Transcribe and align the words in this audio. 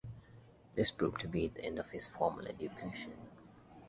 This 0.73 0.89
proved 0.89 1.21
to 1.21 1.27
be 1.27 1.47
the 1.49 1.63
end 1.63 1.77
of 1.77 1.91
his 1.91 2.07
formal 2.07 2.47
education. 2.47 3.13